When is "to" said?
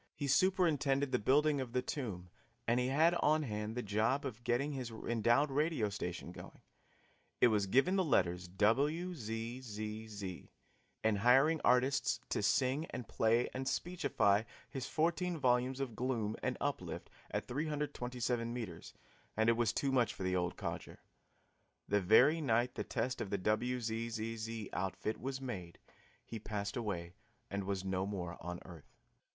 12.29-12.41